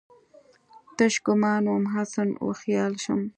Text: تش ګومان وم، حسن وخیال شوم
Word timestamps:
تش 0.97 1.15
ګومان 1.25 1.63
وم، 1.67 1.83
حسن 1.93 2.29
وخیال 2.47 2.93
شوم 3.03 3.21